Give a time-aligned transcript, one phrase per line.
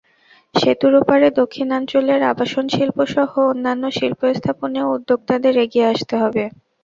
[0.55, 6.43] সেতুর ওপারে দক্ষিণাঞ্চলের আবাসনশিল্পসহ অন্যান্য শিল্প স্থাপনেও উদ্যোক্তাদের এগিয়ে আসতে হবে।